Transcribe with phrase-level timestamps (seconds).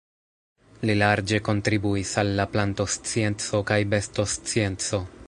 [0.89, 5.03] Li larĝe kontribuis al la plantoscienco kaj bestoscienco.